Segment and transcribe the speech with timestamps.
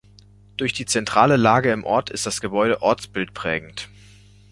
[0.57, 3.87] Durch die zentrale Lage im Ort ist das Gebäude ortsbildprägend.